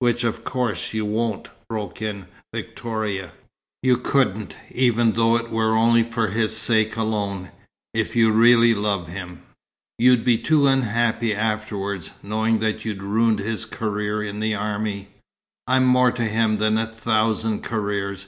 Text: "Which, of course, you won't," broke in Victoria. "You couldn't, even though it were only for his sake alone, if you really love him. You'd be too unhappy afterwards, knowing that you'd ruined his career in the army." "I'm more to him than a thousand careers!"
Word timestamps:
"Which, 0.00 0.24
of 0.24 0.44
course, 0.44 0.92
you 0.92 1.06
won't," 1.06 1.48
broke 1.70 2.02
in 2.02 2.26
Victoria. 2.52 3.32
"You 3.82 3.96
couldn't, 3.96 4.54
even 4.70 5.12
though 5.12 5.36
it 5.36 5.48
were 5.50 5.74
only 5.74 6.02
for 6.02 6.28
his 6.28 6.54
sake 6.54 6.96
alone, 6.96 7.50
if 7.94 8.14
you 8.14 8.30
really 8.30 8.74
love 8.74 9.08
him. 9.08 9.40
You'd 9.98 10.22
be 10.22 10.36
too 10.36 10.66
unhappy 10.66 11.34
afterwards, 11.34 12.10
knowing 12.22 12.58
that 12.58 12.84
you'd 12.84 13.02
ruined 13.02 13.38
his 13.38 13.64
career 13.64 14.22
in 14.22 14.40
the 14.40 14.54
army." 14.54 15.08
"I'm 15.66 15.86
more 15.86 16.12
to 16.12 16.24
him 16.26 16.58
than 16.58 16.76
a 16.76 16.84
thousand 16.86 17.62
careers!" 17.62 18.26